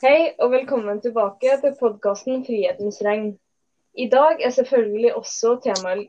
[0.00, 3.34] Hei og velkommen tilbake til podkasten 'Frihetens regn'.
[4.04, 6.06] I dag er selvfølgelig også temaet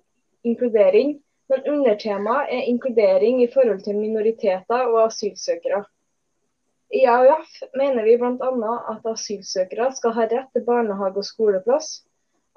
[0.48, 1.10] inkludering,
[1.50, 5.82] men undertemaet er inkludering i forhold til minoriteter og asylsøkere.
[7.02, 8.72] I AUF mener vi bl.a.
[8.94, 11.92] at asylsøkere skal ha rett til barnehage og skoleplass,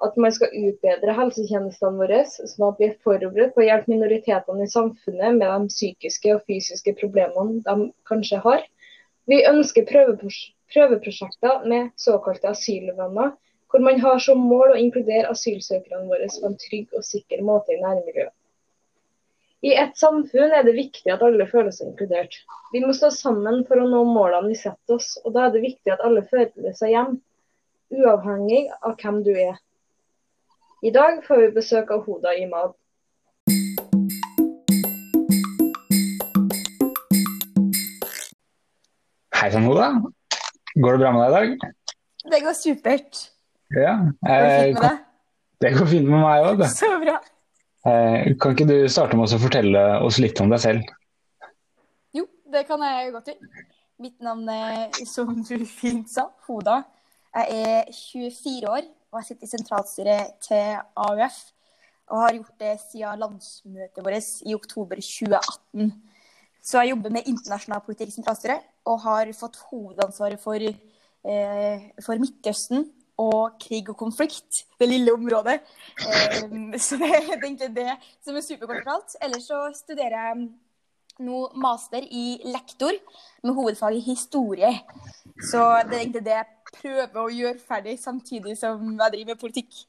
[0.07, 4.63] at man skal utbedre helsetjenestene våre, sånn at vi er forberedt på å hjelpe minoritetene
[4.63, 8.69] i samfunnet med de psykiske og fysiske problemene de kanskje har.
[9.27, 10.55] Vi ønsker prøveprosjekter
[11.65, 13.35] med såkalte asylvenner,
[13.71, 17.73] hvor man har som mål å inkludere asylsøkerne våre på en trygg og sikker måte
[17.75, 18.33] i nærmiljøet.
[19.65, 22.35] I et samfunn er det viktig at alle føler seg inkludert.
[22.73, 25.63] Vi må stå sammen for å nå målene vi setter oss, og da er det
[25.63, 27.17] viktig at alle føler seg hjemme,
[27.95, 29.57] uavhengig av hvem du er.
[30.85, 32.75] I dag får vi besøk av Hoda Imad.
[39.33, 40.14] Hei sann, Hoda.
[40.75, 41.71] Går det bra med deg i dag?
[42.31, 43.21] Det går supert.
[43.75, 43.93] Ja.
[44.19, 44.97] Går det kan,
[45.63, 46.65] det går fint med meg òg.
[46.71, 47.15] Så bra.
[47.85, 50.91] Kan ikke du starte med å fortelle oss litt om deg selv?
[52.17, 53.63] Jo, det kan jeg godt gjøre.
[54.03, 56.81] Mitt navn er, som du fint sa, Hoda.
[57.35, 58.83] Jeg er 24 år
[59.15, 61.37] og jeg sitter i sentralstyret til AUF.
[62.11, 65.93] Og har gjort det siden landsmøtet vårt i oktober 2018.
[66.59, 72.21] Så jeg jobber med internasjonal politikk i sentralstyret og har fått hovedansvaret for, eh, for
[72.21, 72.85] Midtøsten
[73.21, 75.59] og krig og konflikt, det lille området.
[75.99, 79.17] Eh, så det er egentlig det som er superkort fortalt.
[79.23, 80.49] Ellers så studerer jeg
[81.25, 82.91] nå master i lektor
[83.43, 84.73] med hovedfag i historie.
[85.39, 89.39] Så det er egentlig det jeg prøver å gjøre ferdig samtidig som jeg driver med
[89.39, 89.85] politikk.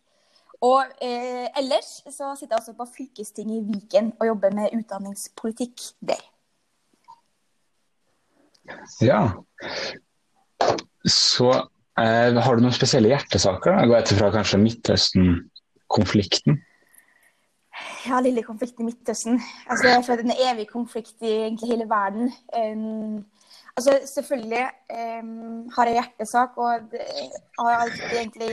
[0.64, 5.90] Og eh, ellers så sitter jeg også på fylkestinget i Viken og jobber med utdanningspolitikk
[6.00, 6.22] der.
[9.04, 9.20] Ja.
[11.06, 13.76] Så eh, har du noen spesielle hjertesaker?
[13.76, 13.86] da?
[13.86, 16.60] Går etter fra kanskje Midtøsten-konflikten?
[18.06, 19.40] Ja, lille konflikten i Midtøsten.
[19.68, 22.32] Altså, jeg det er en evig konflikt i egentlig hele verden.
[22.56, 23.24] Um,
[23.76, 24.66] altså, selvfølgelig
[25.22, 27.02] um, har jeg hjertesak, og det
[27.58, 28.50] har alltid egentlig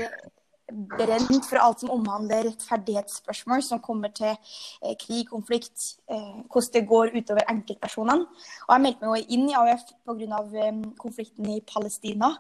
[0.73, 6.87] brent for alt som omhandler rettferdighetsspørsmål som kommer til eh, krig, konflikt, eh, hvordan det
[6.87, 8.25] går utover enkeltpersonene.
[8.67, 10.41] Og jeg meldte meg inn i AUF pga.
[10.63, 12.33] Eh, konflikten i Palestina.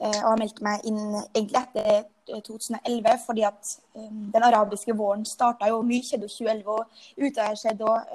[0.00, 1.00] Og jeg meldte meg inn
[1.36, 2.06] egentlig etter
[2.46, 6.86] 2011 fordi at den arabiske våren starta jo mye, skjedde i 2011, og
[7.20, 8.14] Utøya skjedde og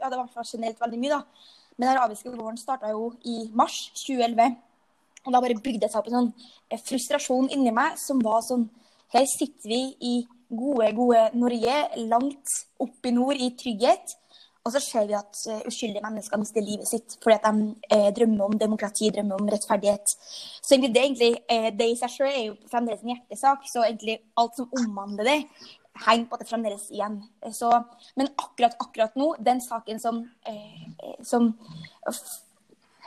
[0.00, 1.20] Ja, det var generelt veldig mye, da.
[1.76, 4.56] Men den arabiske våren starta jo i mars 2011.
[5.26, 8.64] Og da bare bygde det seg opp en sånn frustrasjon inni meg som var sånn
[9.14, 10.14] Her sitter vi i
[10.50, 11.76] gode, gode Norge,
[12.10, 14.16] langt opp i nord, i trygghet.
[14.66, 18.08] Og så ser vi at eh, uskyldige mennesker mister livet sitt fordi at de eh,
[18.16, 20.14] drømmer om demokrati, drømmer om rettferdighet.
[20.58, 23.68] Så egentlig det, egentlig, eh, det i seg selv er jo fremdeles en hjertesak.
[23.70, 25.36] Så egentlig alt som omhandler det,
[26.02, 27.20] henger på at det fremdeles igjen.
[27.54, 27.70] Så,
[28.18, 31.52] men akkurat akkurat nå, den saken som, eh, som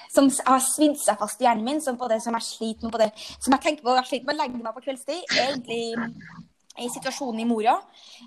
[0.10, 3.02] som har svidd seg fast i hjernen min, som, på det, som er sliten på
[3.02, 5.84] det, som jeg tenker på, jeg sliten med å legge meg på kveldstid, er egentlig
[6.80, 7.76] i situasjonen i Moria,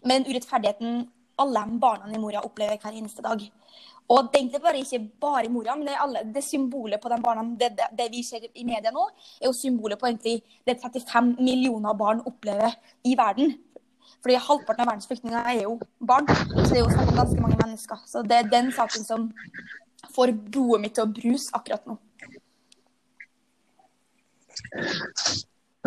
[0.05, 1.03] med den urettferdigheten
[1.43, 3.43] alle barna i Moria opplever hver eneste dag.
[4.13, 7.01] Og det er egentlig bare ikke bare i Moria, men det, er alle, det symbolet
[7.01, 9.07] på de barna, det, det, det vi ser i media nå,
[9.41, 12.75] er jo symbolet på egentlig det 35 millioner barn opplever
[13.09, 13.55] i verden.
[14.23, 16.29] Fordi halvparten av verdens flyktninger er jo barn.
[16.29, 18.05] Så det er jo snakk om ganske mange mennesker.
[18.07, 19.31] Så det er den saken som
[20.11, 21.99] får blodet mitt til å bruse akkurat nå.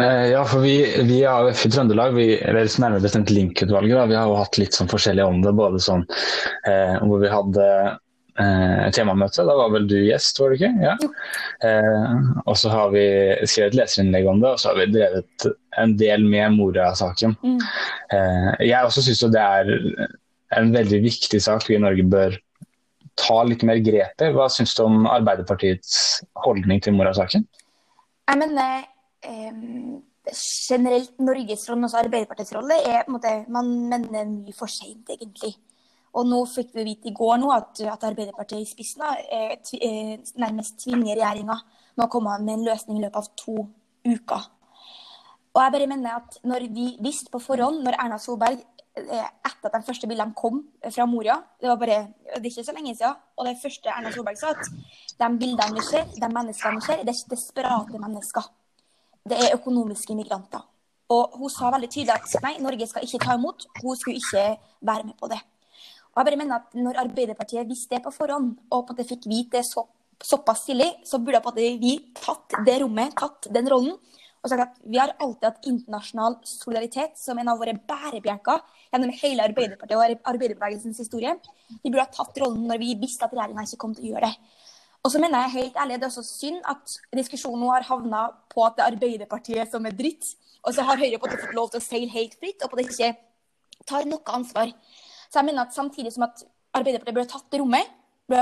[0.01, 4.27] Eh, ja, for vi, vi AUF i Trøndelag, vi, eller nærmere bestemt Link-utvalget, vi har
[4.27, 5.53] jo hatt litt sånn forskjellig om det.
[5.55, 6.03] Både sånn
[6.67, 7.67] eh, hvor vi hadde
[8.41, 10.73] eh, temamøte, da var vel du gjest, var du ikke?
[10.83, 10.97] Ja.
[11.69, 13.05] Eh, og så har vi
[13.47, 15.47] skrevet leserinnlegg om det, og så har vi drevet
[15.79, 17.37] en del med Moria-saken.
[17.45, 17.59] Mm.
[18.17, 19.71] Eh, jeg også syns jo det er
[20.55, 22.35] en veldig viktig sak vi i Norge bør
[23.19, 24.27] ta litt mer grepet.
[24.35, 27.45] Hva syns du om Arbeiderpartiets holdning til Moria-saken?
[28.25, 28.85] Jeg mener
[29.25, 29.61] eh,
[30.33, 35.53] generelt Norges rolle, også Arbeiderpartiets rolle, er måte, man mener mye for seint, egentlig.
[36.15, 40.13] Og nå fikk vi vite i går nå at, at Arbeiderpartiet i spissen eh, eh,
[40.39, 41.57] nærmest tvinger regjeringa
[41.95, 43.65] med å komme med en løsning i løpet av to
[44.05, 44.51] uker.
[45.55, 48.63] Og jeg bare mener at når vi visste på forhånd, når Erna Solberg
[48.95, 51.97] etter at de første bildene kom fra Moria, det var bare,
[52.35, 54.69] det er ikke så lenge siden, og det første Erna Solberg sa, at
[55.19, 58.47] de bildene vi ser, de menneskene vi ser, det er desperate mennesker.
[59.25, 60.63] Det er økonomiske migranter.
[61.13, 63.67] Og hun sa veldig tydelig at nei, Norge skal ikke ta imot.
[63.81, 64.45] Hun skulle ikke
[64.85, 65.41] være med på det.
[66.15, 69.07] Og jeg bare mener at Når Arbeiderpartiet visste det på forhånd, og på en måte
[69.09, 69.83] fikk vite det så
[70.23, 73.97] såpass tidlig, så burde på en måte vi tatt det rommet, tatt den rollen.
[74.45, 78.61] Og sagt at Vi har alltid hatt internasjonal solidaritet som en av våre bærebjelker
[78.93, 81.33] gjennom hele Arbeiderpartiet og arbeiderbevegelsens historie.
[81.81, 84.29] Vi burde ha tatt rollen når vi visste at regjeringa ikke kom til å gjøre
[84.29, 84.61] det.
[85.05, 88.21] Og så mener jeg helt ærlig, Det er også synd at diskusjonen nå har havna
[88.53, 90.35] på at det er Arbeiderpartiet som er dritt.
[90.65, 93.11] Og så har Høyre fått lov til å seile helt fritt og på det ikke
[93.85, 94.71] tar noe ansvar.
[95.29, 97.89] Så jeg mener at samtidig som at Arbeiderpartiet burde tatt rommet,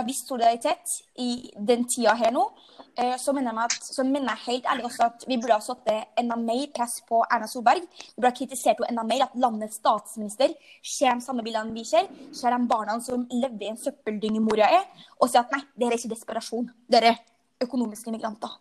[0.08, 2.48] vist solidaritet i den tida her nå,
[2.96, 5.64] Eh, så mener, jeg at, så mener jeg helt ærlig også at vi burde ha
[5.66, 5.88] satt
[6.20, 7.88] enda mer press på Erna Solberg.
[7.90, 10.54] Vi burde ha kritisert henne enda mer at landets statsminister
[10.86, 12.06] ser de samme bildene vi ser.
[12.38, 14.86] Ser de barna som lever i en søppeldynge Moria er,
[15.18, 16.70] og sier at nei, det er ikke desperasjon.
[16.86, 17.18] Det er
[17.66, 18.60] økonomiske migranter.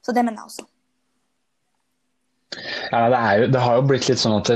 [0.00, 0.66] Så det mener jeg også.
[2.88, 4.48] Ja, det, jo, det har jo blitt litt sånn at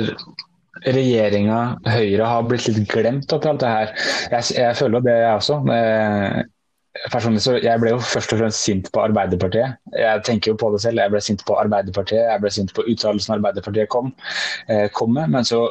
[0.87, 3.93] regjeringa, Høyre, har blitt litt glemt oppi alt det her.
[4.33, 5.59] Jeg, jeg føler det, jeg også.
[5.75, 6.39] Eh,
[7.13, 9.79] personlig så jeg ble jo først og fremst sint på Arbeiderpartiet.
[9.95, 11.03] Jeg tenker jo på det selv.
[11.03, 14.13] Jeg ble sint på Arbeiderpartiet, jeg ble sint på uttalelsen Arbeiderpartiet kom,
[14.69, 15.31] eh, kom, med.
[15.35, 15.65] Men så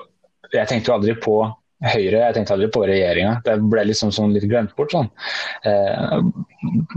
[0.54, 1.40] jeg tenkte jo aldri på
[1.78, 3.36] Høyre, jeg tenkte aldri på regjeringa.
[3.46, 4.96] Det ble liksom sånn litt glemt bort.
[4.96, 5.12] sånn.
[5.70, 6.16] Eh,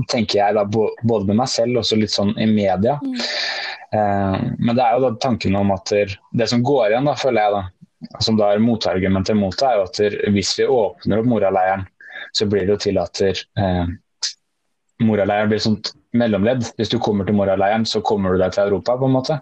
[0.09, 2.97] tenker jeg da både med meg selv og litt sånn i media.
[3.03, 3.19] Mm.
[3.93, 7.45] Eh, men det er jo da tanken om at det som går igjen, da, føler
[7.45, 7.63] jeg da,
[8.21, 11.87] som da er motargumentet mot det, er jo at hvis vi åpner opp Moraleiren,
[12.37, 13.91] så blir det jo til at eh,
[15.05, 16.65] Moraleiren blir sånt mellomledd.
[16.79, 19.39] Hvis du kommer til moraleiren, så kommer du deg til Europa, på en måte.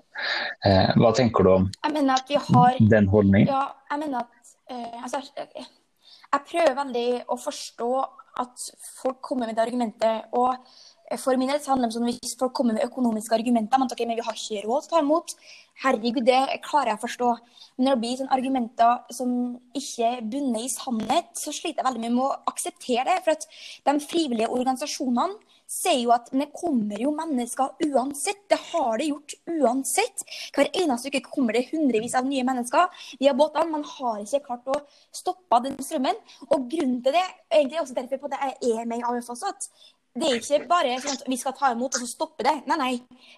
[0.66, 3.48] Eh, hva tenker du om har, den holdningen?
[3.50, 5.22] Ja, jeg mener at eh, altså,
[6.28, 7.90] jeg prøver veldig å forstå
[8.44, 8.68] at
[9.00, 10.28] folk kommer med det argumentet.
[10.32, 10.54] og
[11.16, 13.80] for min del handler det om hvis folk kommer med økonomiske argumenter.
[13.80, 15.34] Men, okay, men vi har ikke råd til å ta imot.
[15.84, 17.28] Herregud, det klarer jeg å forstå.
[17.78, 19.34] Men når det blir sånn argumenter som
[19.78, 23.20] ikke er bundet i sannhet, så sliter jeg veldig mye med å akseptere det.
[23.24, 23.46] For at
[23.88, 25.38] de frivillige organisasjonene
[25.68, 28.40] sier jo at det kommer jo mennesker uansett.
[28.50, 30.24] Det har det gjort uansett.
[30.56, 32.88] Hver eneste uke kommer det hundrevis av nye mennesker
[33.20, 33.76] via båtene.
[33.76, 34.80] Man har ikke klart å
[35.14, 36.18] stoppe den strømmen.
[36.48, 39.52] Og grunnen til det, egentlig også derfor på at jeg er med i AUF også,
[39.52, 39.70] at
[40.16, 42.54] det er ikke bare sånn at vi skal ta imot og så stoppe det.
[42.66, 42.92] Nei, nei.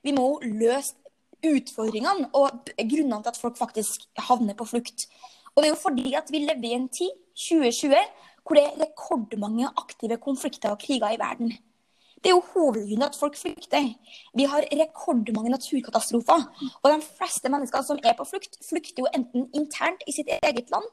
[0.07, 0.97] Vi må løse
[1.45, 5.07] utfordringene og grunnene til at folk faktisk havner på flukt.
[5.55, 7.97] Og det er jo fordi at vi lever i en tid, 2020,
[8.45, 11.53] hvor det er rekordmange aktive konflikter og kriger i verden.
[12.21, 13.87] Det er jo hovedgrunnen at folk flykter.
[14.37, 16.43] Vi har rekordmange naturkatastrofer.
[16.83, 20.69] Og de fleste mennesker som er på flukt, flykter jo enten internt i sitt eget
[20.71, 20.89] land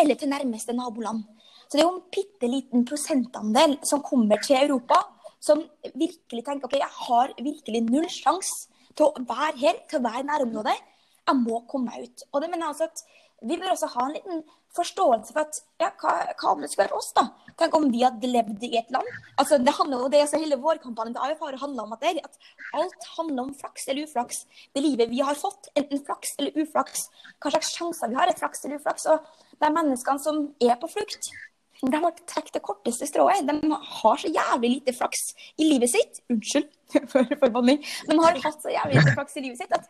[0.00, 1.26] eller til nærmeste naboland.
[1.68, 5.02] Så det er jo en bitte liten prosentandel som kommer til Europa
[5.42, 10.06] som virkelig tenker ok, jeg har virkelig null sjanse til å være her, til å
[10.06, 10.78] være i nærområdet.
[11.22, 12.24] Jeg må komme meg ut.
[12.32, 13.04] Og det mener jeg altså at
[13.42, 14.42] vi bør også ha en liten
[14.76, 17.24] forståelse for at ja, hva, hva om det skulle vært oss, da?
[17.58, 19.08] Tenk om vi hadde levd i et land.
[19.40, 22.22] Altså, det handler jo, det altså, Hele vårkampanjen til AUF har handla om at, det,
[22.24, 24.44] at alt handler om flaks eller uflaks.
[24.72, 27.08] Det livet vi har fått, enten flaks eller uflaks.
[27.42, 29.08] Hva slags sjanser vi har, er flaks eller uflaks.
[29.12, 31.32] Og de menneskene som er på flukt,
[31.82, 33.42] de har trukket det korteste strået.
[33.48, 36.22] De har så jævlig lite flaks i livet sitt.
[36.30, 36.68] Unnskyld
[37.12, 37.82] for forbanning.
[38.08, 39.88] De har hatt så jævlig lite flaks i livet sitt at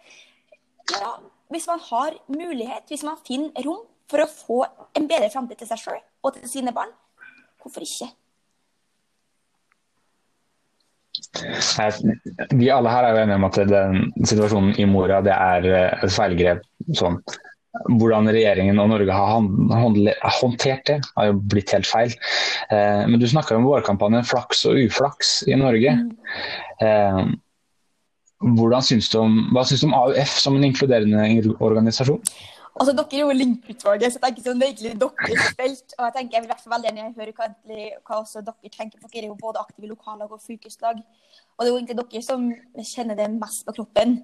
[0.96, 1.12] ja,
[1.52, 4.58] hvis man har mulighet, hvis man finner rom for å få
[4.98, 6.90] en bedre framtid til seg sjøl og til sine barn,
[7.62, 8.10] hvorfor ikke?
[12.56, 15.68] Vi alle her er jo enige om at den situasjonen i Mora det er
[16.02, 16.64] et feilgrep
[16.98, 17.20] sånn
[17.88, 22.12] hvordan regjeringen og Norge har håndtert det, har jo blitt helt feil.
[22.68, 25.96] Eh, men du snakker om vårkampanjen 'Flaks og uflaks' i Norge.
[26.82, 27.24] Eh,
[28.42, 32.18] Hvordan syns du om, hva syns du om AUF som en inkluderende organisasjon?
[32.72, 35.94] Altså, Dere er jo Link-utvalget, så jeg tenker sånn, det er egentlig deres felt.
[35.98, 37.48] Og jeg tenker jeg vil være veldig enig høre hva,
[38.06, 39.02] hva også dere tenker.
[39.02, 41.02] For dere er jo både aktive lokallag og fylkeslag.
[41.02, 42.46] Og det er jo egentlig dere som
[42.94, 44.16] kjenner det mest på kroppen.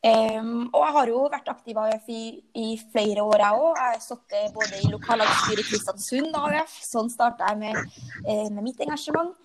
[0.00, 2.22] Um, og jeg har jo vært aktiv AUF i,
[2.56, 3.82] i flere år, jeg òg.
[3.82, 6.80] Jeg har sittet både i lokallagsstyret i Kristiansund AUF.
[6.88, 9.36] Sånn starta jeg med, eh, med mitt engasjement.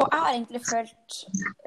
[0.00, 1.16] Og jeg har egentlig følt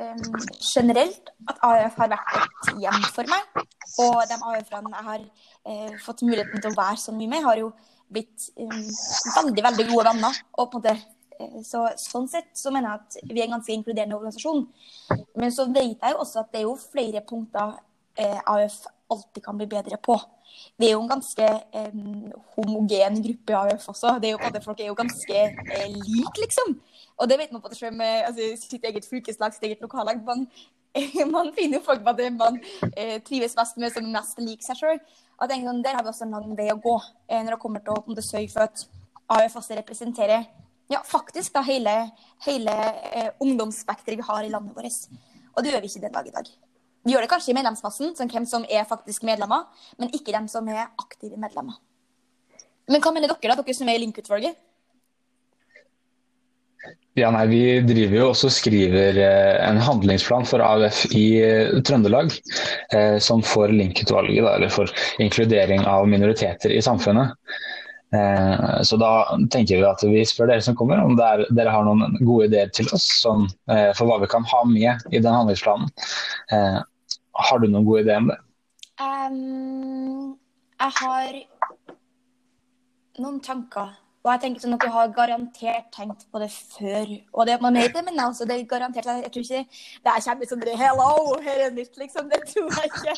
[0.01, 0.35] um,
[0.73, 3.65] generelt at AUF har vært et hjem for meg.
[4.03, 7.61] Og de AUF-ene jeg har uh, fått muligheten til å være så mye med, har
[7.61, 7.69] jo
[8.13, 8.87] blitt um,
[9.37, 10.41] veldig veldig gode venner.
[10.57, 10.95] Og på en måte,
[11.37, 14.65] uh, så, sånn sett så mener jeg at vi er en ganske inkluderende organisasjon.
[15.37, 18.81] Men så vet jeg jo også at det er jo flere punkter uh, AUF
[19.13, 20.17] alltid kan bli bedre på.
[20.77, 21.47] Vi er jo en ganske
[21.93, 24.17] um, homogen gruppe AUF også.
[24.21, 25.45] Det er jo, folk er jo ganske
[25.93, 26.77] like, liksom.
[27.21, 30.23] Og det vet man på det selv med altså, sitt eget fylkeslag, sitt eget lokallag.
[30.25, 30.47] Man,
[31.35, 32.59] man finner jo folk det man
[32.95, 34.99] eh, trives best med, som mest liker seg sjøl.
[35.43, 37.95] Sånn, der har vi også en lang vei å gå eh, når det kommer til
[38.17, 38.85] å sørge for at
[39.33, 40.45] AUF også representerer
[40.91, 41.93] ja, faktisk da hele,
[42.45, 42.73] hele
[43.13, 45.23] eh, ungdomsspekteret vi har i landet vårt.
[45.53, 46.51] Og det gjør vi ikke den dag i dag.
[47.03, 49.65] Vi gjør det kanskje i medlemsmassen, som hvem som er faktisk medlemmer,
[49.99, 51.75] men ikke dem som er aktive medlemmer.
[52.87, 54.59] Men hva mener dere, da, dere som er i Link-utvalget?
[57.13, 62.33] Ja, nei, Vi driver jo også skriver eh, en handlingsplan for AUF i eh, Trøndelag,
[62.95, 64.89] eh, som får Link-utvalget, eller for
[65.21, 67.37] inkludering av minoriteter i samfunnet.
[68.85, 69.07] Så da
[69.49, 72.69] tenker vi at vi spør dere som kommer, om er, dere har noen gode ideer
[72.69, 75.89] til oss som, for hva vi kan ha med i den handlingsplanen.
[76.53, 76.77] Eh,
[77.47, 78.37] har du noen gode ideer om det?
[79.01, 80.37] Um,
[80.77, 81.41] jeg har
[83.23, 83.97] noen tanker.
[84.23, 87.09] Og jeg tenker sånn at du har garantert tenkt på det før.
[87.35, 89.65] Og det man vet det, men altså, det er garantert Jeg tror ikke
[90.05, 91.09] det er kommer sånn Hello,
[91.43, 92.29] her er nytt, liksom.
[92.31, 93.17] Det tror jeg ikke.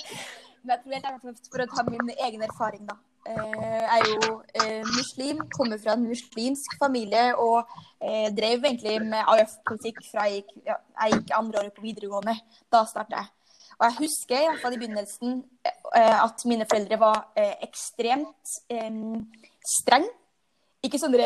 [0.65, 2.97] Men jeg tror helt for å ta min egen erfaring, da.
[3.25, 7.71] Eh, jeg er jo eh, muslim, kommer fra en muslimsk familie og
[8.01, 12.35] eh, drev egentlig med AUF-politikk fra jeg gikk, ja, jeg gikk andre året på videregående.
[12.73, 13.31] Da startet jeg.
[13.79, 15.39] Og jeg husker i, hvert fall i begynnelsen
[15.99, 17.17] at mine foreldre var
[17.65, 18.53] ekstremt
[19.67, 20.05] streng.
[20.85, 21.17] Ikke sånn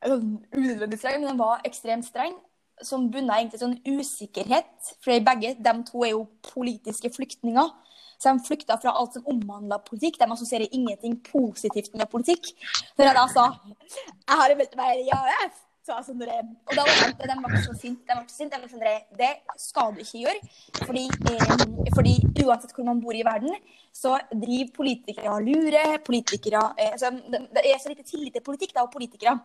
[0.00, 2.36] unødvendig streng, men de var ekstremt streng.
[2.80, 4.94] Som bunna egentlig sånn usikkerhet.
[5.04, 7.72] For begge de to er jo politiske flyktninger.
[8.20, 10.18] Så de flykta fra alt som omhandla politikk.
[10.20, 12.52] De assosierer ingenting positivt med politikk.
[12.94, 15.66] For jeg da sa jeg har meldt meg i AUF.
[15.80, 18.00] Så altså, og da var det, de var så sint.
[18.08, 18.58] De var så sinte.
[18.68, 18.82] Sånn,
[19.16, 20.50] det skal du ikke gjøre.
[20.82, 22.12] Fordi, eh, fordi,
[22.44, 23.54] uansett hvor man bor i verden,
[23.92, 25.96] så driver politikere og lurer.
[26.04, 29.38] Politikere eh, så, Det er så lite tillit til politikk da, og politikere.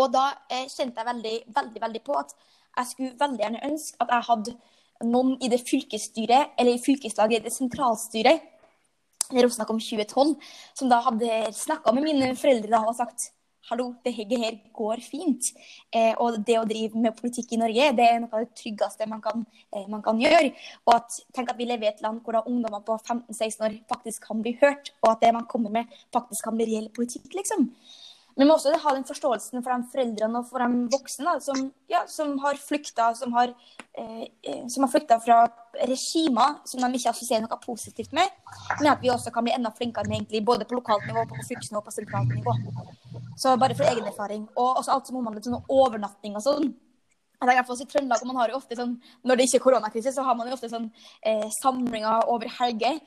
[0.00, 2.32] Og da eh, kjente jeg veldig, veldig, veldig på at
[2.78, 4.56] jeg skulle veldig gjerne ønske at jeg hadde
[5.12, 8.48] noen i det fylkesstyret, eller i fylkeslaget, i det sentralstyret,
[9.32, 10.34] det er snakk om 2012,
[10.78, 13.30] som da hadde snakka med mine foreldre da, og sagt
[13.70, 15.52] hallo, det her går fint.
[15.94, 19.08] Eh, og det å drive med politikk i Norge, det er noe av det tryggeste
[19.10, 20.52] man kan, eh, man kan gjøre.
[20.86, 24.26] Og at, tenk at vi lever i et land hvor ungdommer på 15-16 år faktisk
[24.26, 27.70] kan bli hørt, og at det man kommer med, faktisk kan bli reell politikk, liksom.
[28.34, 31.40] Men vi må også ha den forståelsen for de foreldrene og for de voksne da,
[31.44, 33.52] som, ja, som, har flykta som har,
[33.92, 35.42] eh, eh, som har flykta fra
[35.80, 38.28] regimer som de ikke assosierer noe positivt med.
[38.80, 41.40] Men at vi også kan bli enda flinkere med egentlig, både på lokalt nivå, på
[41.48, 42.54] fylkesnivå og på sentralt nivå.
[43.40, 44.46] Så bare for egen erfaring.
[44.56, 46.72] Og også alt som omhandler sånn overnatting og sånn.
[47.42, 50.46] I Trøndelag, man har jo ofte sånn, Når det ikke er koronakrise, så har man
[50.46, 50.92] jo ofte sånn
[51.26, 53.00] eh, samlinger over helger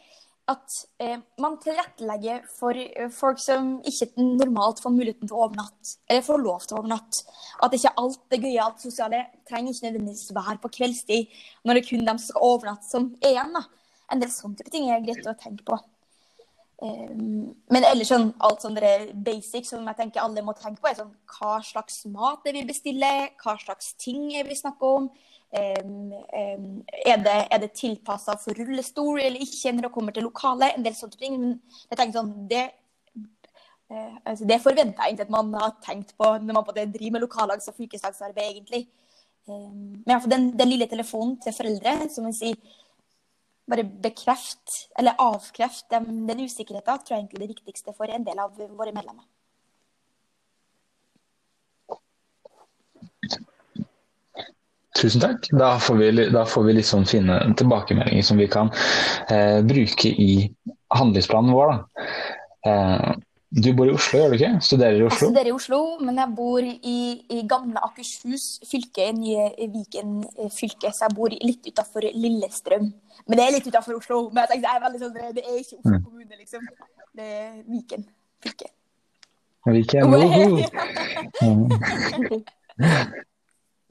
[0.51, 5.95] at eh, man tilrettelegger for eh, folk som ikke normalt får muligheten til å overnatte,
[6.05, 7.23] eller får lov til å overnatte.
[7.65, 11.33] At ikke alt det gøye, alt sosiale trenger ikke nødvendigvis være på kveldstid,
[11.65, 13.57] når det er kun dem som skal overnatte, som er igjen.
[13.57, 13.65] da.
[14.13, 15.79] En del sånne type ting er greit å tenke på.
[16.75, 18.75] Um, men ellers sånn, alt sånn
[19.25, 22.67] basic som jeg tenker alle må tenke på, er sånn hva slags mat jeg vil
[22.69, 23.11] bestille,
[23.41, 25.09] hva slags ting jeg vil snakke om.
[25.55, 30.71] Er det, er det tilpassa for rullestol eller ikke når det kommer til lokale?
[30.73, 31.37] En del sånne ting.
[31.39, 31.55] Men
[31.89, 32.63] jeg tenker sånn, det,
[33.91, 36.89] uh, altså det forventer jeg egentlig at man har tenkt på når man på det
[36.93, 38.85] driver med lokallags- og fylkeslagsarbeid, egentlig.
[39.45, 42.51] Men den, den lille telefonen til foreldre som vil si
[43.69, 48.25] bare bekreft, eller avkreft den, den usikkerheten, tror jeg egentlig er det viktigste for en
[48.25, 49.25] del av våre medlemmer.
[54.95, 55.49] Tusen takk.
[55.51, 58.71] Da får vi, da får vi liksom finne tilbakemeldinger som vi kan
[59.29, 60.55] eh, bruke i
[60.95, 61.73] handlingsplanen vår.
[62.67, 63.09] Eh,
[63.55, 64.51] du bor i Oslo, gjør du ikke?
[64.63, 65.15] Studerer i Oslo?
[65.15, 66.99] Jeg studerer i Oslo, men jeg bor i,
[67.31, 70.23] i gamle Akershus fylke, nye Viken
[70.55, 70.91] fylke.
[70.95, 72.89] Så jeg bor litt utafor Lillestrøm.
[73.27, 74.17] Men det er litt utafor Oslo.
[74.31, 76.03] Men jeg tenker, det er veldig sånn, det er ikke Oslo mm.
[76.07, 76.61] kommune, liksom.
[77.15, 78.03] Det er Viken
[78.43, 78.67] fylke.
[79.65, 80.03] Viken,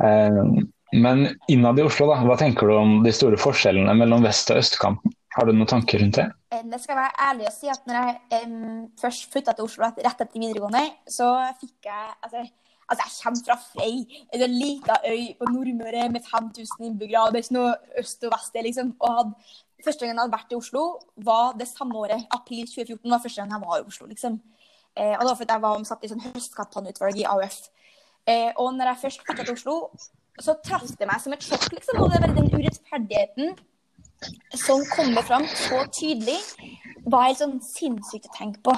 [0.05, 4.53] uh Men innad i Oslo, da, hva tenker du om de store forskjellene mellom vest-
[4.55, 5.15] og østkanten?
[5.35, 6.29] Har du noen tanker rundt det?
[6.55, 9.83] Jeg det skal være ærlig å si at når jeg um, først flytta til Oslo
[9.83, 12.45] rett etter videregående, så fikk jeg altså,
[12.87, 17.27] altså jeg kommer fra Frei, en liten øy på Nordmøre med 5000 innbyggere.
[17.35, 17.75] Det er ikke noe
[18.05, 18.63] øst og vest.
[18.71, 18.97] liksom.
[19.01, 20.83] Og hadde, Første gang jeg hadde vært i Oslo,
[21.27, 22.23] var det samme året.
[22.33, 24.07] April 2014 var første gang jeg var i Oslo.
[24.09, 24.39] liksom.
[24.97, 27.59] Eh, og det var fordi jeg var satt i sånn høstkampanjeutvalg i AUF.
[28.25, 29.75] Eh, og når jeg først flytta til Oslo,
[30.43, 32.01] så traff det meg som et sjokk, liksom.
[32.03, 33.55] Og det er bare den urettferdigheten
[34.57, 36.39] som kommer fram så tydelig,
[37.05, 38.73] var helt sånn sinnssykt å tenke på.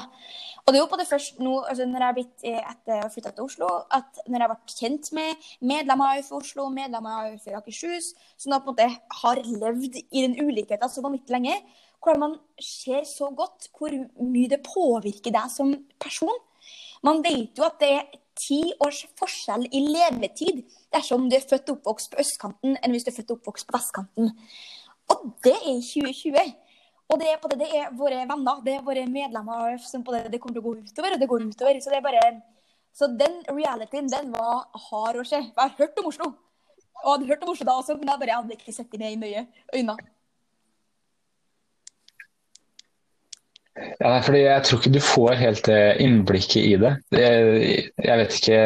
[0.67, 3.11] Og det er jo på det første nå, altså når jeg blitt eh, etter å
[3.13, 7.47] flytta til Oslo, at når jeg vært kjent med medlemmer av Oslo, medlemmer av AUF
[7.61, 11.55] Akershus, som da på en måte har levd i den ulikheten så vanvittig lenge,
[12.03, 15.71] hvordan man ser så godt hvor mye det påvirker deg som
[16.03, 16.35] person.
[17.07, 20.63] Man vet jo at det er ti års forskjell i levetid
[20.95, 23.69] dersom du er født og oppvokst på østkanten enn hvis du er født og oppvokst
[23.69, 24.33] på vestkanten.
[25.13, 26.55] Og det er i 2020.
[27.07, 30.15] Og det er, på det, det er våre venner, det er våre medlemmer som på
[30.15, 31.79] det, det kommer til å gå utover, og det går utover.
[31.81, 32.25] Så bare
[32.97, 35.37] Så den realityen, den var hard å se.
[35.37, 36.33] Jeg har hørt om Oslo.
[37.05, 39.21] Og hadde hørt om Oslo da også, men jeg bare hadde ikke sett det i
[39.21, 39.47] nøye
[43.77, 43.95] øyne.
[44.01, 45.69] nei, fordi Jeg tror ikke du får helt
[46.03, 46.93] innblikket i det.
[47.13, 48.61] Jeg vet ikke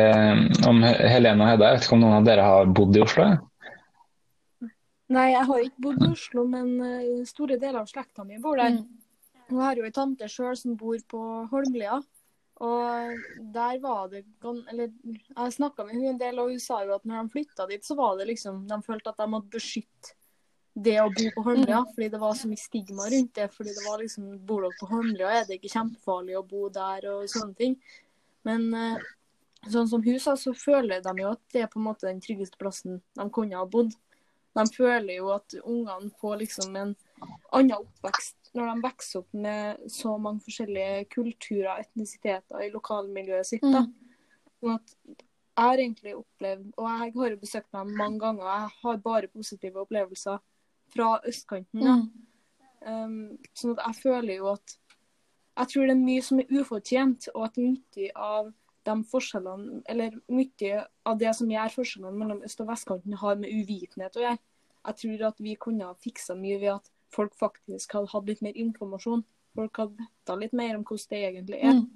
[0.71, 3.31] om Helene og Hedda, jeg vet ikke om noen av dere har bodd i Oslo?
[5.11, 8.61] Nei, jeg har ikke bodd i Oslo, men uh, store deler av slekta mi bor
[8.61, 8.79] der.
[8.79, 9.01] Mm.
[9.51, 11.99] Jeg har jo ei tante sjøl som bor på Holmlia.
[12.61, 13.21] Og
[13.55, 17.07] der var det Eller jeg snakka med hun en del, og hun sa jo at
[17.09, 20.13] når de flytta dit, så var det liksom De følte at de måtte beskytte
[20.85, 23.49] det å bo på Holmlia, fordi det var så mye stigma rundt det.
[23.55, 27.07] fordi det var liksom, Bor dere på Holmlia, er det ikke kjempefarlig å bo der,
[27.13, 27.77] og sånne ting.
[28.49, 29.09] Men eh,
[29.69, 32.23] sånn som hun sa, så føler de jo at det er på en måte den
[32.25, 33.93] tryggeste plassen de kunne ha bodd.
[34.57, 36.95] De føler jo at ungene får liksom en
[37.55, 43.47] annen oppvekst når de vokser opp med så mange forskjellige kulturer og etnisiteter i lokalmiljøet
[43.47, 43.67] sitt.
[43.67, 43.85] da.
[44.59, 44.95] Sånn at
[45.61, 49.03] jeg har egentlig opplevd, og jeg har jo besøkt dem mange ganger, og jeg har
[49.05, 50.41] bare positive opplevelser
[50.95, 51.85] fra østkanten.
[51.85, 51.97] Ja.
[52.01, 52.27] Mm.
[52.81, 53.17] Um,
[53.53, 54.79] sånn at jeg føler jo at
[55.61, 58.47] Jeg tror det er mye som er ufortjent, og at mye av
[58.89, 63.53] de forskjellene, eller mye av det som gjør forskjellene mellom øst- og vestkanten, har med
[63.53, 64.39] uvitenhet å gjøre.
[64.87, 68.41] Jeg tror at vi kunne ha fiksa mye ved at folk faktisk hadde hatt litt
[68.47, 69.25] mer informasjon.
[69.59, 71.77] Folk hadde vetta litt mer om hvordan det egentlig er.
[71.83, 71.89] Mm.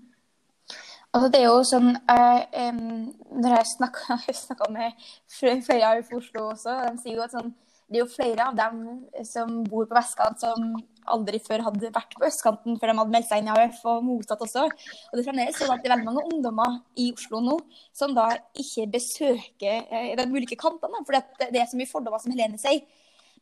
[1.14, 6.74] Altså, det er jo sånn uh, um, Når jeg snakker med flere i Oslo også,
[6.88, 7.52] de sier jo at sånn
[7.90, 8.84] det er jo flere av dem
[9.28, 10.72] som bor på vestkant som
[11.12, 14.06] aldri før hadde vært på østkanten før de hadde meldt seg inn i AUF, og
[14.06, 14.64] motsatt også.
[14.64, 17.58] Og det er fremdeles sånn at det er veldig mange ungdommer i Oslo nå
[17.96, 22.32] som da ikke besøker eh, de ulike kantene, fordi det er så mye fordommer, som
[22.32, 22.80] Helene sier.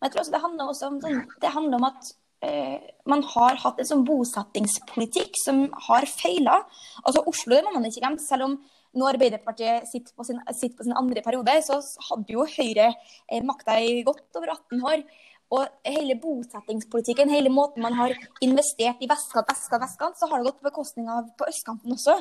[0.00, 3.22] Men jeg tror også det handler også om, sånn, det handler om at eh, man
[3.36, 6.64] har hatt en sånn bosettingspolitikk som har feila.
[7.06, 8.58] Altså Oslo det må man ikke glemme, selv om
[8.98, 11.78] når Arbeiderpartiet sitter på, sin, sitter på sin andre periode, så
[12.10, 15.04] hadde jo Høyre eh, makta i godt over 18 år.
[15.52, 20.48] Og hele bosettingspolitikken, hele måten man har investert i vestkant, vestkant, vestkant, så har det
[20.48, 22.18] gått på bekostning av på østkanten også.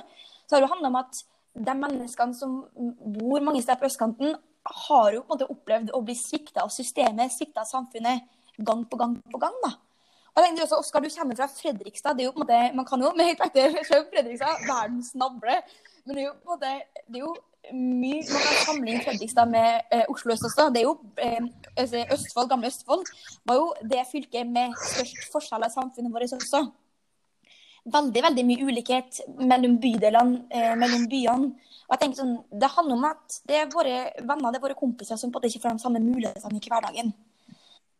[0.47, 1.21] Så har det handla om at
[1.55, 2.57] de menneskene som
[3.15, 6.73] bor mange steder på østkanten, har jo på en måte opplevd å bli svikta av
[6.73, 8.27] systemet, svikta av samfunnet,
[8.61, 9.55] gang på gang på gang.
[9.63, 9.71] da.
[10.31, 12.15] Og jeg tenkte også, Oskar, du kommer fra Fredrikstad.
[12.15, 15.57] det er jo på en måte, Man kan jo med helt ekte Fredrikstad, verdens navle.
[16.05, 16.73] Men det er jo på en måte,
[17.07, 17.33] det er jo
[17.71, 20.69] mye Man kan sammenligne Fredrikstad med eh, Oslo øst også.
[20.73, 21.41] Det er jo eh,
[21.77, 23.03] altså, Østfold, gamle Østfold
[23.45, 26.63] var jo det fylket med størst forskjeller i samfunnet vårt også.
[27.93, 31.53] Veldig veldig mye ulikhet mellom bydelene, eh, mellom byene.
[31.87, 34.79] Og jeg tenker sånn, Det handler om at det er våre venner det er våre
[34.79, 37.13] kompiser som på en måte ikke får de samme mulighetene i hverdagen.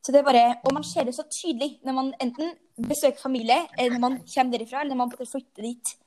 [0.01, 3.67] Så det er bare, Og man ser det så tydelig når man enten besøker familie,
[3.77, 5.97] eller når man kommer derifra, eller når man flytter dit.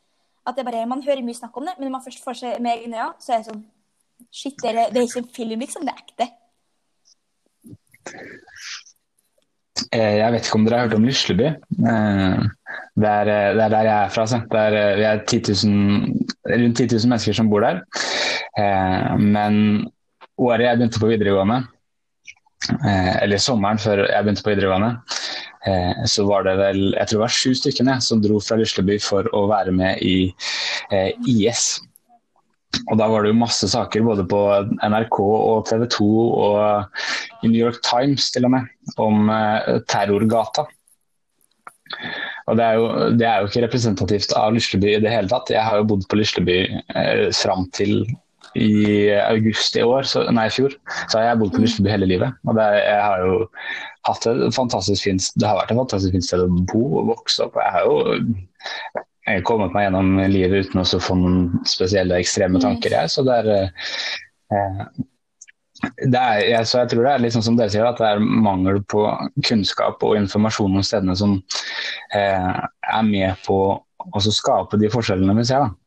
[0.47, 2.57] At det bare, Man hører mye snakk om det, men når man først får se
[2.61, 3.65] med egne øyne, så er det sånn
[4.35, 5.85] Shit, det er, ikke en film, liksom.
[5.87, 6.27] Det er ekte.
[9.93, 11.49] Eh, jeg vet ikke om dere har hørt om Lysleby.
[11.51, 12.45] Eh,
[13.03, 14.25] det er, eh, det er der jeg er fra.
[14.25, 14.41] Altså.
[14.51, 17.83] Det er, vi er 10 000, rundt 10 000 mennesker som bor der.
[19.19, 19.55] Men
[20.39, 21.65] året jeg begynte på videregående,
[23.23, 24.93] eller sommeren før jeg begynte på videregående,
[26.05, 29.29] så var det vel jeg tror det var sju stykker som dro fra Lisleby for
[29.33, 30.17] å være med i
[30.93, 31.81] eh, IS.
[32.91, 34.41] Og da var det jo masse saker både på
[34.83, 36.09] NRK og TV 2
[36.49, 40.67] og i New York Times til og med om eh, terrorgata.
[42.45, 45.53] Og det er, jo, det er, jo, ikke representativt av Lisleby i det hele tatt.
[45.53, 48.03] Jeg har jo bodd på Lisleby eh, fram til
[48.55, 50.77] i august i år, så, nei, i fjor,
[51.09, 51.89] så har jeg bodd på mm.
[51.91, 52.37] Hele livet.
[52.47, 53.41] Og det, jeg har jo
[54.09, 57.47] hatt et fantastisk fint, det har vært et fantastisk fint sted å bo og vokse
[57.47, 57.59] opp.
[57.59, 62.19] og Jeg har jo jeg har kommet meg gjennom livet uten å få noen spesielle
[62.21, 62.93] ekstreme tanker.
[62.93, 63.71] Jeg, så det er,
[64.53, 64.83] eh,
[66.03, 68.11] det er, jeg, så jeg tror det er litt sånn som dere sier, at det
[68.11, 69.07] er mangel på
[69.49, 71.39] kunnskap og informasjon om stedene som
[72.13, 73.59] eh, er med på
[74.05, 75.65] å skape de forskjellene vi ser.
[75.65, 75.84] Da.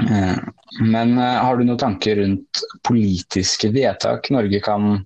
[0.00, 0.36] Eh,
[0.80, 5.04] men eh, har du noen tanker rundt politiske vedtak Norge kan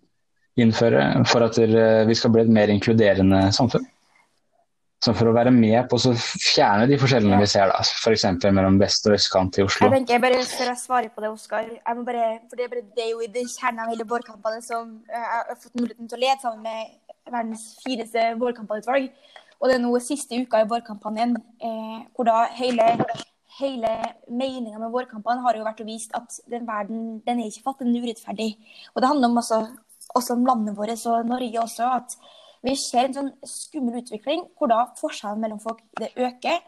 [0.61, 3.89] innføre for at vi skal bli et mer inkluderende samfunn?
[5.05, 8.25] Så for å være med på å fjerne de forskjellene vi ser, da, f.eks.
[8.47, 9.91] mellom vest- og østkant i Oslo.
[9.91, 11.69] Jeg tenker bare Før jeg svarer på det, Oskar.
[11.91, 12.17] For
[12.55, 16.17] det er jo i den kjernen av hele vårkampene som jeg har fått muligheten til
[16.17, 19.11] å lede sammen med verdens fineste vårkampanjeutvalg.
[19.61, 22.89] Og det er nå siste uka i vårkampanjen eh, hvor da hele
[23.59, 23.90] hele
[24.29, 27.87] meninga med vårkampene har jo vært å vise at den verden den er ikke fattig,
[27.88, 28.49] den er urettferdig.
[28.95, 29.61] Og det handler om også,
[30.19, 31.90] også om landet vårt og Norge også.
[32.01, 32.17] at
[32.64, 36.62] vi ser en sånn skummel utvikling hvor da forskjellen mellom folk det øker.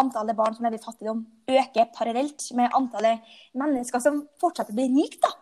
[0.00, 1.20] Antallet barn som lever i fattigdom
[1.52, 5.20] øker parallelt med antallet mennesker som fortsetter å bli rike.
[5.22, 5.34] da.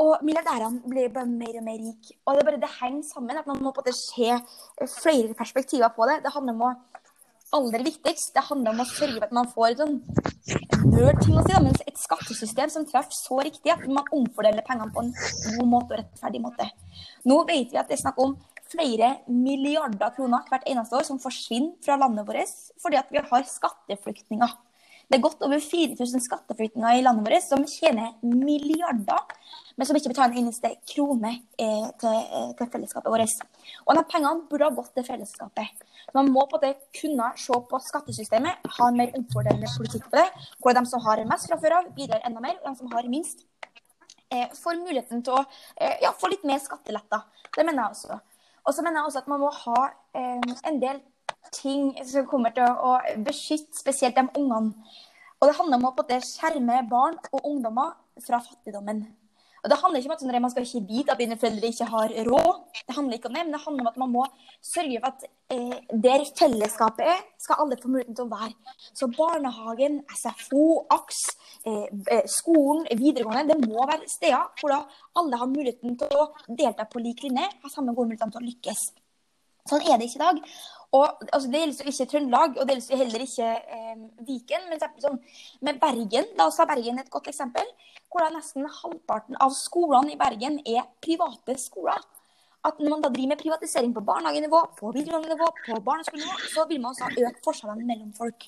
[0.00, 2.16] Og milliardærene blir bare mer og mer rike.
[2.26, 3.36] Og det, det henger sammen.
[3.36, 6.22] at Man må på en måte se flere perspektiver på det.
[6.24, 6.72] Det handler om å
[7.56, 8.32] aller viktigst.
[8.34, 9.98] Det handler om å sørge for at man får et sånn
[11.22, 15.04] ting å si, men et skattesystem som treffer så riktig at man omfordeler pengene på
[15.04, 15.12] en
[15.58, 16.66] god måte og rettferdig måte.
[17.28, 18.34] Nå vet vi at det er snakk om
[18.72, 23.48] flere milliarder kroner hvert eneste år som forsvinner fra landet vårt fordi at vi har
[23.48, 24.54] skatteflyktninger.
[25.08, 29.26] Det er godt over 4000 skatteflyktninger i landet vårt som tjener milliarder,
[29.76, 33.44] men som ikke betaler en eneste krone eh, til, eh, til, fellesskapet vårt.
[33.86, 35.86] Og de pengene burde ha gått til fellesskapet.
[36.16, 40.26] Man må på det kunne se på skattesystemet, ha en mer omfordelende politikk på det,
[40.60, 43.08] hvor de som har mest fra før av, bidrar enda mer, og de som har
[43.12, 43.46] minst,
[44.30, 45.46] eh, får muligheten til å
[46.02, 47.24] ja, få litt mer skatteletter.
[47.52, 48.20] Det mener jeg også.
[48.66, 49.80] Og så mener jeg også at man må ha
[50.16, 51.00] eh, en del
[51.52, 52.94] ting som kommer til å
[53.26, 54.76] beskytte spesielt de ungene.
[55.40, 59.02] Og det handler om å skjerme barn og ungdommer fra fattigdommen.
[59.62, 62.08] Og Det handler ikke om at man skal ikke vite at dine foreldre ikke har
[62.30, 62.54] råd.
[62.86, 64.24] Det handler ikke om det, men det handler om at man må
[64.74, 65.22] sørge for at
[65.54, 68.74] eh, der fellesskapet er, skal alle få muligheten til å være.
[68.98, 70.64] Så barnehagen, SFO,
[70.96, 71.22] AKS,
[71.66, 74.80] eh, eh, skolen, videregående, det må være steder hvor da
[75.22, 78.48] alle har muligheten til å delta på lik linje, har samme gode muligheter til å
[78.50, 78.84] lykkes.
[79.70, 80.42] Sånn er det ikke i dag.
[80.92, 84.66] Og altså, Det gjelder ikke Trøndelag, og det gjelder heller ikke eh, Viken.
[84.68, 85.20] Men sånn,
[85.64, 87.68] med Bergen, oss ha Bergen et godt eksempel,
[88.12, 92.02] hvor da nesten halvparten av skolene i Bergen er private skoler.
[92.62, 96.82] At når man da driver med privatisering på barnehagenivå, på videregående på barneskolenivå, så vil
[96.82, 98.44] man også ha økt forskjellene mellom folk.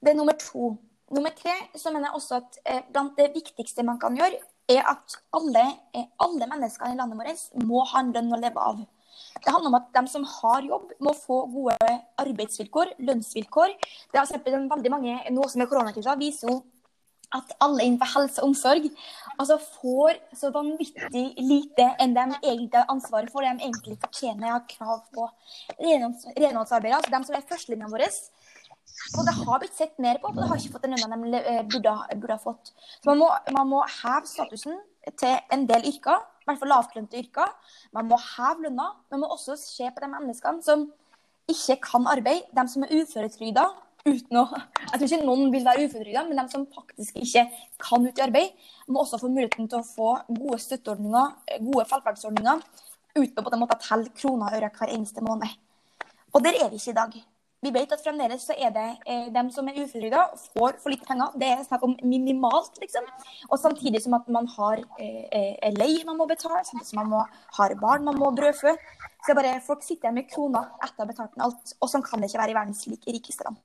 [0.00, 0.70] Det er nummer to.
[1.12, 4.86] Nummer tre så mener jeg også at eh, blant det viktigste man kan gjøre, er
[4.94, 5.64] at alle,
[5.96, 8.86] eh, alle mennesker i landet vårt må ha en lønn å leve av.
[9.44, 11.76] Det handler om at de som har jobb, må få gode
[12.20, 13.76] arbeidsvilkår, lønnsvilkår.
[14.12, 16.58] Det har sett veldig mange, Noe som er koronakrisa viser jo
[17.36, 18.86] at alle innenfor helse og omsorg
[19.38, 24.54] altså får så vanvittig lite enn de egentlig har ansvaret for, det de egentlig fortjener
[24.54, 25.28] og krav på.
[25.78, 28.06] Renholdsarbeidere, altså de som er førstelinja vår,
[29.16, 31.40] og det har blitt sett mer på, og det har ikke fått den lønna de
[31.40, 32.72] eh, burde, burde, ha fått.
[32.98, 34.78] Så man må, man må heve statusen
[35.16, 37.50] til en del yrker i hvert fall lavtlønte yrker.
[37.92, 38.86] Man må heve lønna.
[39.12, 40.86] Man må også se på de menneskene som
[41.48, 43.66] ikke kan arbeide, de som er uføretrygda
[44.08, 47.42] uten å Jeg tror ikke noen vil være uføretrygda, men de som faktisk ikke
[47.84, 48.54] kan ut i arbeid,
[48.88, 51.34] må også få muligheten til å få gode støtteordninger,
[51.66, 52.62] gode velferdsordninger,
[53.18, 55.52] uten å på en måte telle kroner og øre hver eneste måned.
[56.32, 57.18] Og der er vi ikke i dag
[57.64, 60.20] vi vet at fremdeles så er det eh, dem som er uføretrygda,
[60.54, 61.32] får for lite penger.
[61.42, 63.08] Det er snakk om minimalt, liksom.
[63.48, 67.10] Og samtidig som at man har eh, leie lei man må betale, samtidig som man
[67.16, 67.24] må,
[67.58, 68.76] har barn man må brødfø.
[69.26, 71.74] Så bare folk sitter igjen med kroner etter å ha betalt med alt.
[71.82, 73.58] Og sånn kan det ikke være i verdens rikeste land.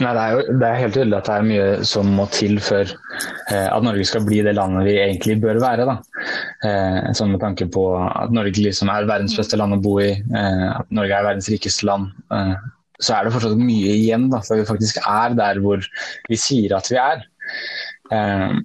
[0.00, 2.58] Nei, det er jo det er helt tydelig at det er mye som må til
[2.64, 5.96] for eh, at Norge skal bli det landet vi egentlig bør være.
[6.66, 10.12] Eh, sånn med tanke på at Norge liksom er verdens beste land å bo i,
[10.14, 12.12] eh, at Norge er verdens rikeste land.
[12.34, 12.54] Eh,
[13.02, 15.82] så er det fortsatt mye igjen da, for vi faktisk er der hvor
[16.30, 17.24] vi sier at vi er.
[18.14, 18.58] Eh,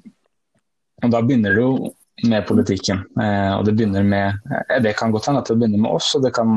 [1.00, 1.94] og Da begynner det jo
[2.28, 3.04] med politikken.
[3.22, 4.52] Eh, og Det begynner med,
[4.84, 6.50] det kan godt hende at det begynner med oss, det kan,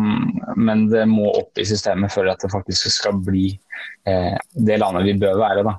[0.57, 3.51] men det må opp i systemet for at det faktisk skal bli
[4.03, 5.63] det landet vi bør være.
[5.67, 5.79] da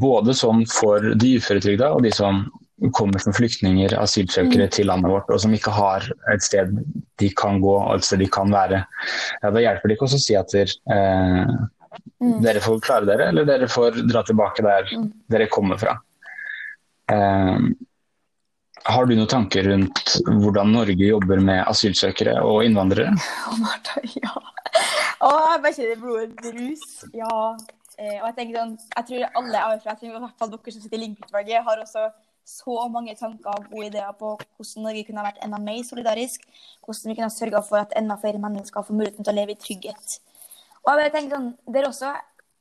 [0.00, 2.44] både sånn for de uføretrygda og de som
[2.96, 4.72] kommer som flyktninger, asylsøkere mm.
[4.74, 6.72] til landet vårt, og som ikke har et sted
[7.20, 8.82] de kan gå, et sted de kan være.
[9.42, 11.52] Ja, da hjelper det ikke å si at dere, eh,
[12.24, 12.40] mm.
[12.42, 15.06] dere får klare dere, eller dere får dra tilbake der mm.
[15.30, 15.94] dere kommer fra.
[17.12, 17.58] Eh,
[18.82, 23.12] har du noen tanker rundt hvordan Norge jobber med asylsøkere og innvandrere?
[23.62, 24.34] Martha, ja.
[25.22, 26.88] Å, jeg bare kjenner blodet rus.
[27.14, 27.36] Ja.
[28.00, 30.82] Eh, og jeg tenker sånn, jeg tror alle, jeg tror i hvert fall dere som
[30.82, 32.08] sitter i Link-utvalget, har også
[32.48, 36.42] så mange tanker og gode ideer på hvordan Norge kunne ha vært enda mer solidarisk.
[36.82, 39.54] Hvordan vi kunne ha sørga for at enda flere mennesker får muligheten til å leve
[39.54, 40.16] i trygghet.
[40.82, 42.10] Og jeg bare tenker sånn, det er også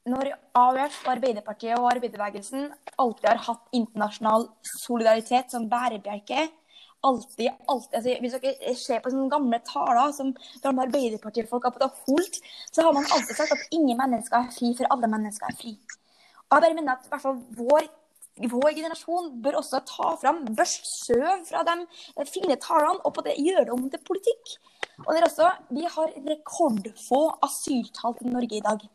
[0.10, 6.48] når AUF, Arbeiderpartiet og arbeiderbevegelsen alltid har hatt internasjonal solidaritet som bærebjelke,
[7.06, 10.34] alltid, alltid altså, Hvis dere ser på sånne gamle taler som
[10.64, 14.94] gamle Arbeiderpartifolk har holdt, så har man alltid sagt at ingen mennesker er fri før
[14.96, 15.74] alle mennesker er fri.
[16.50, 17.90] Og jeg bare mener at hvert fall vår
[18.42, 23.36] vår generasjon bør også ta fram børst søv fra de fine talene og på det
[23.38, 24.56] gjøre det om til politikk.
[25.04, 28.88] Og det er også, Vi har rekordfå asyltall til Norge i dag.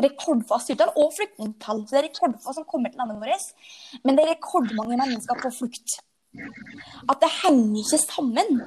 [0.00, 1.82] Rekordfå asyltall og flyktningtall.
[1.84, 3.48] Så det er rekordfå som kommer til landet vårt.
[4.04, 5.98] Men det er rekordmange mennesker på flukt.
[7.10, 8.62] At det henger ikke sammen.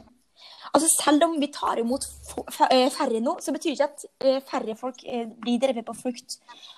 [0.76, 2.06] Altså Selv om vi tar imot
[2.72, 5.96] eh, færre nå, så betyr det ikke at eh, færre folk eh, blir drevet på
[5.96, 6.38] flukt.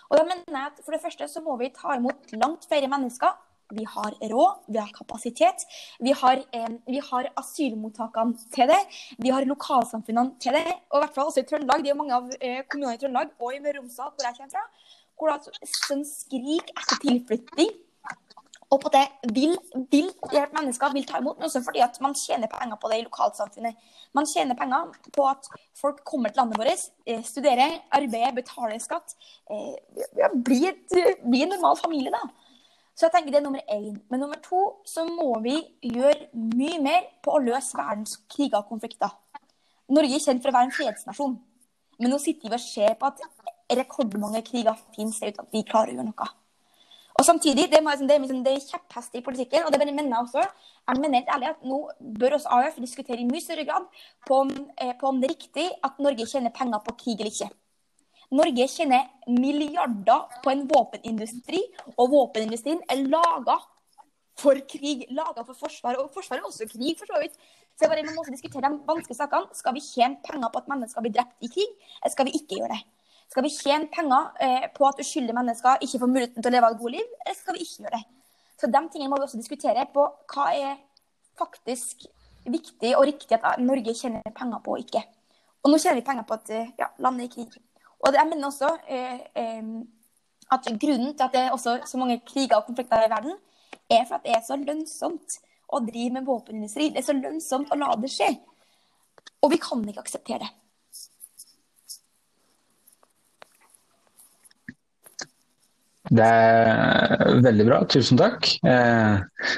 [0.10, 2.92] Og da mener jeg at For det første så må vi ta imot langt flere
[2.92, 3.34] mennesker
[3.70, 5.66] vi har råd, vi har kapasitet.
[6.00, 8.80] Vi har, eh, vi har asylmottakene til det.
[9.18, 10.74] Vi har lokalsamfunnene til det.
[10.92, 11.84] Og i hvert fall også i Trøndelag.
[11.84, 14.38] Det er mange av eh, kommunene i Trøndelag og i Møre og Romsdal, hvor jeg
[14.38, 14.66] kommer fra,
[15.18, 17.76] hvor det er sånn skrik etter tilflytting.
[18.68, 19.54] Og på det vil,
[19.92, 23.06] vil mennesker vil ta imot, men også fordi at man tjener penger på det i
[23.06, 23.78] lokalsamfunnet.
[24.18, 25.48] Man tjener penger på at
[25.82, 29.16] folk kommer til landet vårt, eh, studerer, arbeider, betaler skatt.
[29.50, 30.76] Eh, blir,
[31.24, 32.28] blir en normal familie, da.
[32.98, 34.00] Så jeg tenker det er nummer én.
[34.10, 38.72] Men nummer to så må vi gjøre mye mer på å løse verdens kriger og
[38.72, 39.14] konflikter.
[39.94, 41.38] Norge er kjent for å være en fredsnasjon.
[42.02, 43.22] Men nå sitter vi og ser på at
[43.78, 46.30] rekordmange kriger finnes uten at vi klarer å gjøre noe.
[47.18, 50.12] Og samtidig, Det, liksom, det, er, liksom, er kjepphest i politikken, og det bare mener
[50.18, 50.44] jeg også.
[50.88, 51.80] Jeg mener helt ærlig at Nå
[52.20, 53.88] bør oss AUF diskutere i mye større grad
[54.28, 54.44] på,
[54.78, 57.50] eh, på om det er riktig at Norge tjener penger på krig eller ikke.
[58.36, 61.62] Norge tjener milliarder på en våpenindustri,
[61.96, 63.56] og våpenindustrien er laga
[64.38, 65.96] for krig, laga for forsvar.
[66.02, 67.38] Og forsvaret er også krig, for så vidt.
[67.78, 69.56] Så jeg bare, Man må også diskutere de vanskelige sakene.
[69.56, 72.60] Skal vi tjene penger på at mennesker blir drept i krig, eller skal vi ikke
[72.60, 72.82] gjøre det?
[73.32, 76.72] Skal vi tjene penger eh, på at uskyldige mennesker ikke får muligheten til å leve
[76.72, 78.04] et godt liv, eller skal vi ikke gjøre det?
[78.58, 80.78] Så de tingene må vi også diskutere på hva er
[81.38, 82.08] faktisk
[82.48, 85.04] viktig og riktig at Norge tjener penger på og ikke.
[85.64, 87.60] Og nå tjener vi penger på at eh, ja, landet er i krig.
[88.06, 89.72] Og jeg mener også eh, eh,
[90.54, 93.34] at grunnen til at det er også så mange kriger og konflikter i verden,
[93.90, 96.92] er for at det er så lønnsomt å drive med våpenindustri.
[96.94, 98.30] Det er så lønnsomt å la det skje.
[99.44, 100.54] Og vi kan ikke akseptere det.
[106.08, 108.48] Det er veldig bra, tusen takk.
[108.64, 109.18] Eh,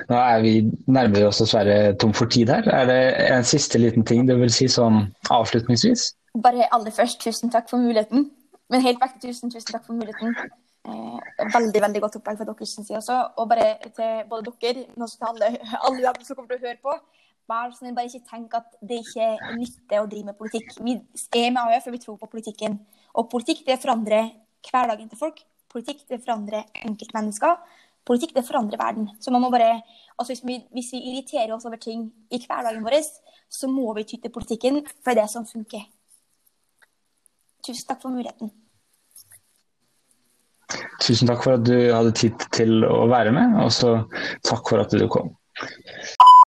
[0.10, 0.54] nå er vi
[0.89, 2.65] nærmere oss dessverre tom for tid her.
[2.73, 6.08] Er det en siste liten ting du vil si sånn avslutningsvis?
[6.38, 8.30] Bare aller først, tusen takk for muligheten.
[8.70, 10.36] Men helt vekk, tusen, tusen takk for muligheten.
[10.89, 13.18] Eh, veldig veldig godt opplegg fra deres side også.
[13.42, 15.50] Og bare til både dere, men også til alle,
[15.89, 16.96] alle som kommer til å høre på.
[17.50, 20.76] Bare, sånn, bare ikke tenk at det ikke nytter å drive med politikk.
[20.86, 22.78] Vi er med AUF, for vi tror på politikken.
[23.18, 24.30] Og politikk det forandrer
[24.70, 25.42] hverdagen til folk.
[25.74, 27.58] Politikk det forandrer enkeltmennesker.
[28.06, 29.10] Politikk det forandrer verden.
[29.22, 29.82] Så man må bare,
[30.15, 33.02] altså hvis vi, hvis vi irriterer oss over ting i hverdagen vår,
[33.50, 35.89] så må vi ty til politikken, for det er det som funker.
[37.65, 38.52] Tusen takk for muligheten.
[41.02, 43.95] Tusen takk for at du hadde tid til å være med, og så
[44.45, 45.34] takk for at du kom.